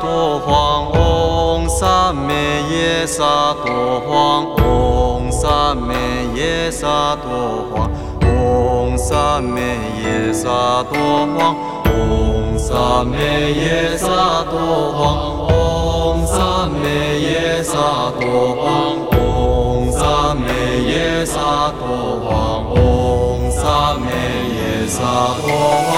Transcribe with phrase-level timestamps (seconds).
[0.00, 2.34] 多黄翁三昧
[2.70, 5.94] 耶萨多黄翁三昧
[6.34, 7.90] 耶萨多黄
[8.22, 9.60] 翁三昧
[10.02, 17.78] 耶萨多黄翁三昧耶萨多黄翁三昧耶萨
[18.18, 24.10] 多黄翁三昧耶萨多黄翁三昧
[24.56, 25.02] 耶萨
[25.46, 25.93] 多。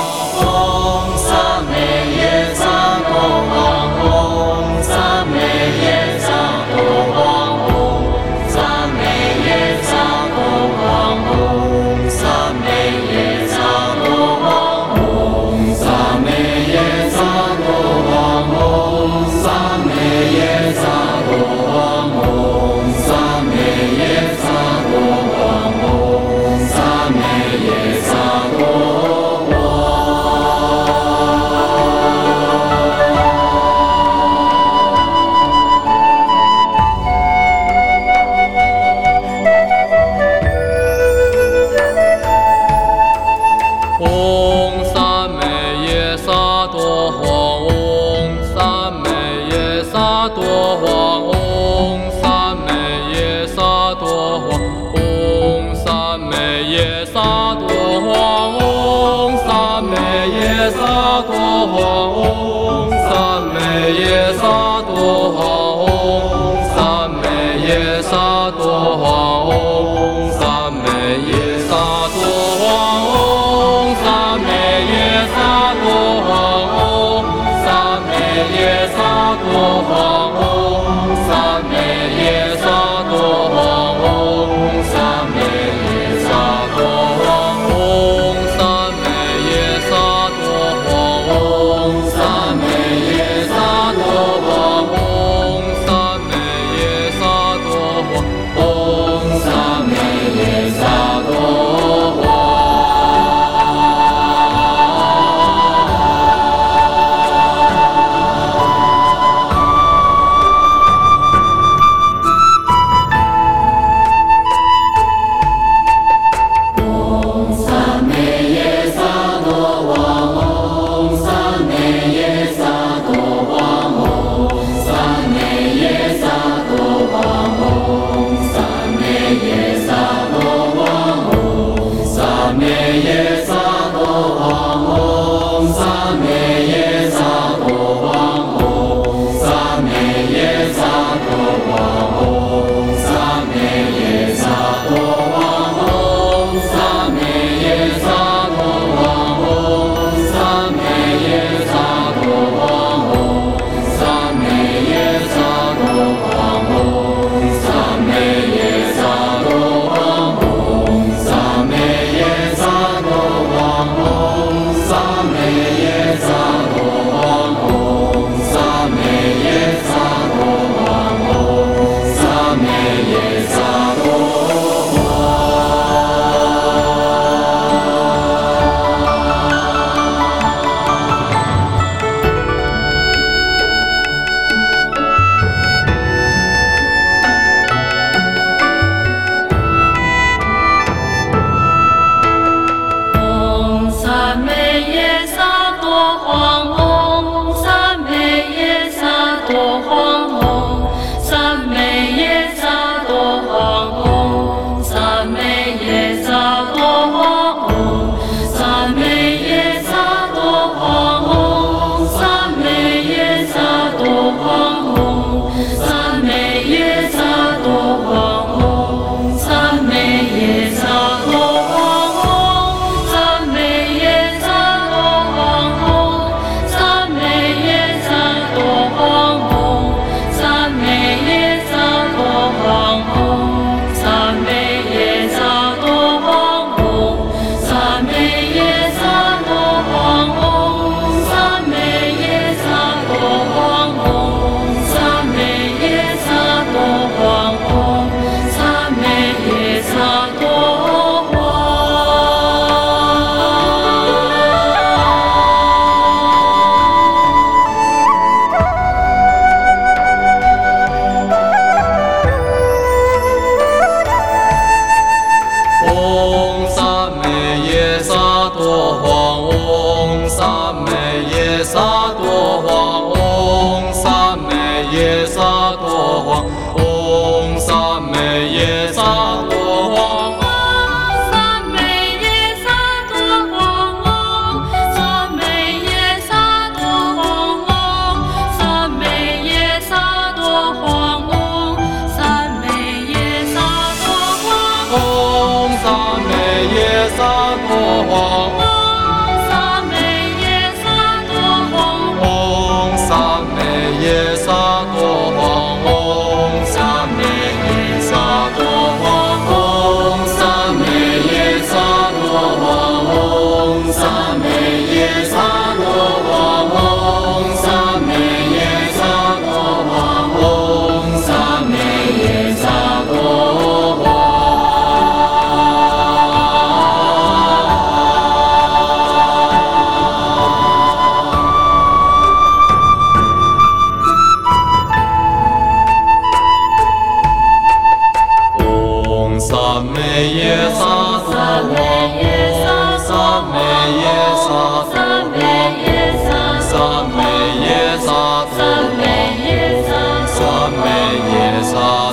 [351.66, 352.05] Messiah.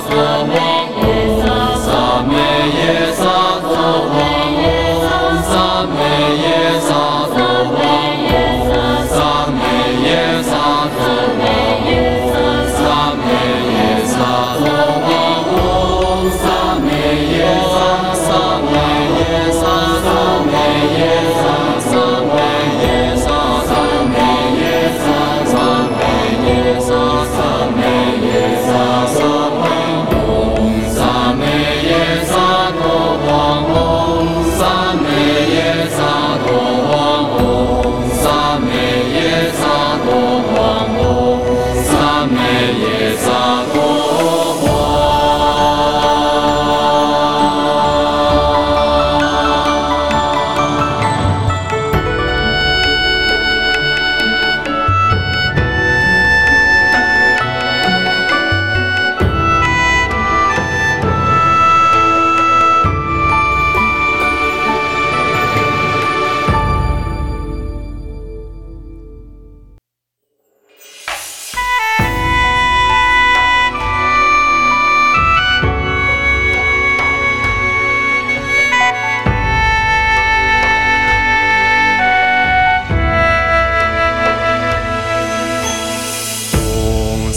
[42.30, 43.23] same yes.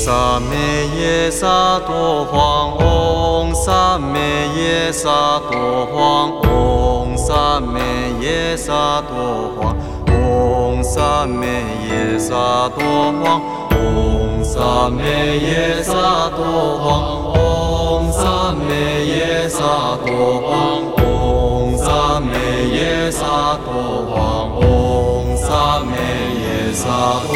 [0.07, 0.54] 萨唾
[1.01, 4.15] 耶萨多黄翁萨唾
[4.57, 9.75] 耶萨多黄翁萨唾耶萨多黄
[10.07, 11.44] 翁萨唾
[11.89, 15.01] 耶萨多黄翁萨唾
[15.42, 19.59] 耶萨多黄翁萨唾耶萨
[20.06, 22.31] 多黄翁萨唾
[22.71, 25.92] 耶萨多黄翁萨唾
[26.39, 26.88] 耶萨
[27.28, 27.35] 多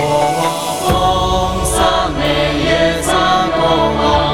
[0.87, 1.65] 黄
[3.63, 4.25] oh, oh.
[4.25, 4.30] oh.